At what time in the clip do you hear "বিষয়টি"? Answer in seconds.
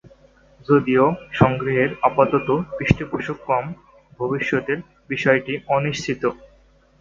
5.09-5.53